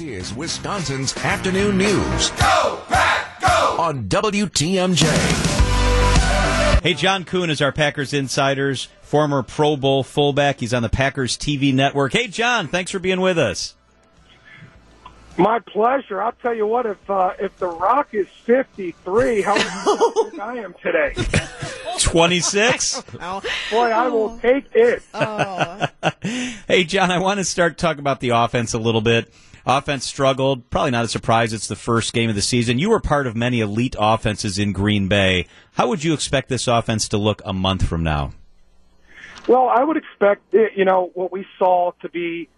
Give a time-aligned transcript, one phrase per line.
[0.00, 3.76] This is Wisconsin's afternoon news Go, Pack, go!
[3.78, 5.02] on WTMJ.
[6.82, 10.60] Hey, John Kuhn is our Packers insiders, former Pro Bowl fullback.
[10.60, 12.14] He's on the Packers TV network.
[12.14, 13.74] Hey, John, thanks for being with us.
[15.36, 16.22] My pleasure.
[16.22, 16.86] I'll tell you what.
[16.86, 19.54] If uh, if The Rock is fifty three, how
[20.30, 21.14] think I am today?
[22.02, 23.02] 26?
[23.12, 23.42] Boy,
[23.72, 25.02] I will take it.
[26.68, 29.32] hey, John, I want to start talking about the offense a little bit.
[29.66, 30.68] Offense struggled.
[30.70, 31.52] Probably not a surprise.
[31.52, 32.78] It's the first game of the season.
[32.78, 35.46] You were part of many elite offenses in Green Bay.
[35.72, 38.32] How would you expect this offense to look a month from now?
[39.48, 42.48] Well, I would expect it, you know what we saw to be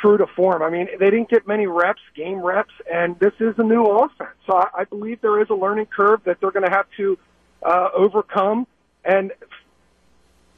[0.00, 0.62] true to form.
[0.62, 4.36] I mean, they didn't get many reps, game reps, and this is a new offense.
[4.46, 7.18] So I, I believe there is a learning curve that they're going to have to
[7.62, 8.66] uh, overcome.
[9.06, 9.32] And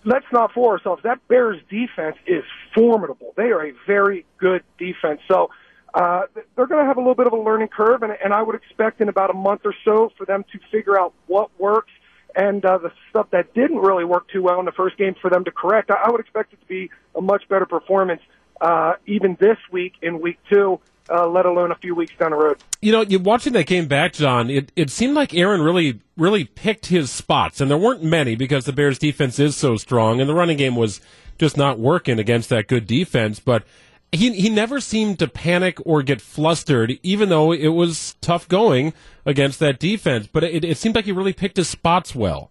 [0.05, 1.03] let's not fool ourselves.
[1.03, 3.35] That Bears defense is formidable.
[3.37, 5.21] They are a very good defense.
[5.29, 5.51] So
[5.95, 6.23] uh,
[6.57, 8.55] they're going to have a little bit of a learning curve, and, and I would
[8.55, 11.93] expect in about a month or so for them to figure out what works
[12.37, 15.31] and uh, the stuff that didn't really work too well in the first game for
[15.31, 15.91] them to correct.
[15.91, 18.23] I, I would expect it to be a much better performance
[18.61, 20.81] uh, even this week in week two,
[21.11, 22.59] uh, let alone a few weeks down the road.
[22.83, 24.51] You know, you watching that game back, John.
[24.51, 28.65] It it seemed like Aaron really really picked his spots, and there weren't many because
[28.65, 31.01] the Bears' defense is so strong, and the running game was
[31.39, 33.41] just not working against that good defense.
[33.41, 33.65] But
[34.13, 38.93] he he never seemed to panic or get flustered, even though it was tough going
[39.27, 40.27] against that defense.
[40.27, 42.51] But it, it seemed like he really picked his spots well.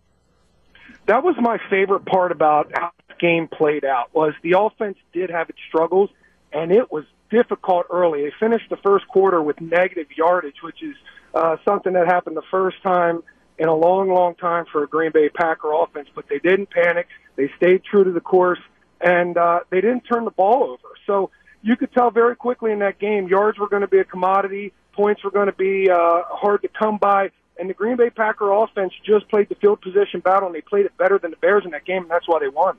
[1.08, 5.30] that was my favorite part about how the game played out was the offense did
[5.30, 6.10] have its struggles
[6.54, 8.24] and it was difficult early.
[8.24, 10.96] They finished the first quarter with negative yardage, which is
[11.34, 13.24] uh, something that happened the first time
[13.58, 16.10] in a long, long time for a Green Bay Packer offense.
[16.14, 17.08] But they didn't panic.
[17.36, 18.60] They stayed true to the course
[19.02, 20.96] and uh, they didn't turn the ball over.
[21.06, 21.30] So
[21.62, 24.74] you could tell very quickly in that game yards were going to be a commodity,
[24.94, 27.32] points were going to be uh, hard to come by.
[27.60, 30.86] And the Green Bay Packer offense just played the field position battle, and they played
[30.86, 32.78] it better than the Bears in that game, and that's why they won.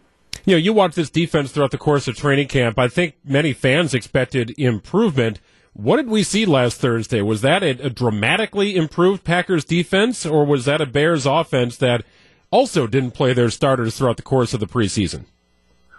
[0.49, 2.79] You know, you watch this defense throughout the course of training camp.
[2.79, 5.41] I think many fans expected improvement.
[5.75, 7.21] What did we see last Thursday?
[7.21, 12.03] Was that a, a dramatically improved Packers defense, or was that a Bears offense that
[12.51, 15.27] also didn't play their starters throughout the course of the preseason?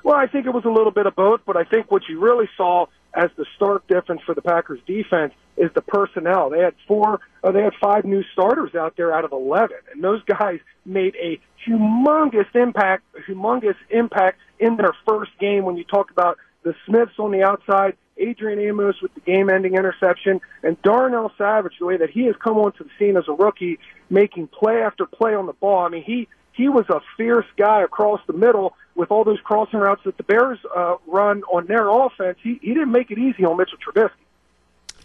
[0.04, 2.20] Well, I think it was a little bit of both, but I think what you
[2.20, 6.50] really saw as the stark difference for the Packers defense is the personnel.
[6.50, 10.04] They had four, uh, they had five new starters out there out of eleven, and
[10.04, 15.66] those guys made a humongous impact, humongous impact in their first game.
[15.66, 20.42] When you talk about the Smiths on the outside, Adrian Amos with the game-ending interception,
[20.64, 23.80] and Darnell Savage, the way that he has come onto the scene as a rookie,
[24.10, 25.86] making play after play on the ball.
[25.86, 29.80] I mean, he he was a fierce guy across the middle with all those crossing
[29.80, 32.38] routes that the Bears uh, run on their offense.
[32.44, 34.26] He he didn't make it easy on Mitchell Trubisky.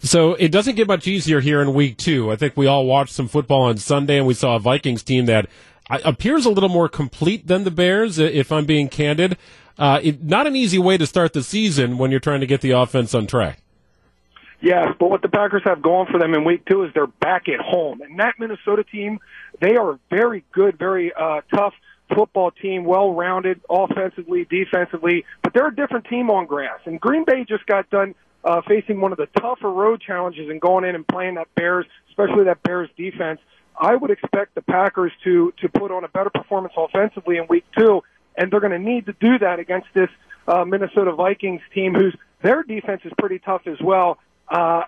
[0.05, 2.31] So it doesn't get much easier here in week two.
[2.31, 5.25] I think we all watched some football on Sunday, and we saw a Vikings team
[5.27, 5.49] that
[5.89, 9.39] uh, appears a little more complete than the Bears, if I'm being candid.
[9.79, 12.61] Uh, it, not an easy way to start the season when you're trying to get
[12.61, 13.63] the offense on track.
[14.61, 17.49] Yes, but what the Packers have going for them in week two is they're back
[17.49, 18.03] at home.
[18.03, 19.21] And that Minnesota team,
[19.63, 21.73] they are very good, very uh, tough
[22.15, 26.81] football team, well rounded offensively, defensively, but they're a different team on grass.
[26.85, 30.61] And Green Bay just got done uh, facing one of the tougher road challenges and
[30.61, 33.41] going in and playing that Bears, especially that Bears defense.
[33.81, 37.65] I would expect the Packers to to put on a better performance offensively in week
[37.77, 38.03] two,
[38.37, 40.11] and they're going to need to do that against this
[40.47, 44.19] uh, Minnesota Vikings team, whose their defense is pretty tough as well.
[44.49, 44.83] Uh,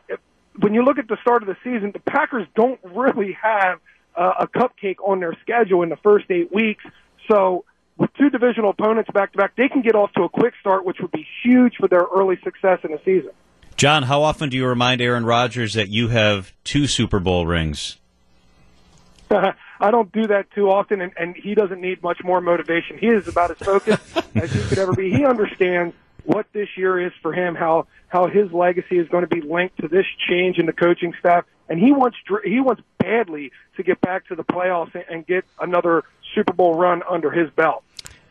[0.60, 3.80] when you look at the start of the season, the Packers don't really have
[4.14, 6.84] uh, a cupcake on their schedule in the first eight weeks.
[7.30, 7.64] So
[7.96, 10.84] with two divisional opponents back to back, they can get off to a quick start,
[10.84, 13.32] which would be huge for their early success in the season.
[13.76, 17.98] John, how often do you remind Aaron Rodgers that you have two Super Bowl rings?
[19.30, 22.96] I don't do that too often, and, and he doesn't need much more motivation.
[22.96, 25.10] He is about as focused as he could ever be.
[25.10, 25.94] He understands
[26.24, 29.78] what this year is for him, how how his legacy is going to be linked
[29.80, 34.00] to this change in the coaching staff, and he wants he wants badly to get
[34.00, 37.84] back to the playoffs and, and get another Super Bowl run under his belt.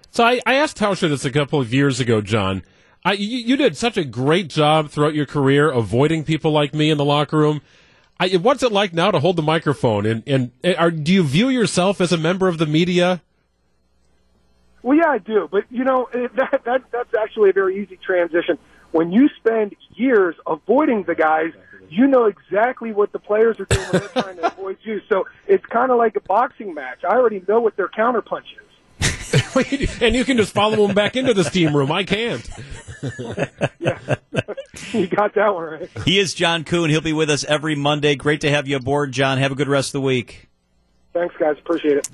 [0.09, 2.63] So I, I asked Tauscher this a couple of years ago, John.
[3.05, 6.89] I, you, you did such a great job throughout your career avoiding people like me
[6.89, 7.61] in the locker room.
[8.19, 10.07] I, what's it like now to hold the microphone?
[10.07, 13.21] And, and eh, are, do you view yourself as a member of the media?
[14.81, 18.57] Well, yeah, I do, but you know that that that's actually a very easy transition.
[18.91, 21.51] When you spend years avoiding the guys,
[21.89, 25.01] you know exactly what the players are doing when they're trying to avoid you.
[25.09, 27.03] So it's kind of like a boxing match.
[27.03, 28.64] I already know what their counterpunch is.
[30.01, 31.92] and you can just follow him back into the steam room.
[31.92, 32.48] I can't.
[33.80, 33.98] yeah,
[34.94, 35.89] you got that one right.
[36.06, 36.89] He is John Kuhn.
[36.89, 38.16] He'll be with us every Monday.
[38.16, 39.38] Great to have you aboard, John.
[39.38, 40.48] Have a good rest of the week.
[41.13, 41.56] Thanks, guys.
[41.60, 42.10] Appreciate it.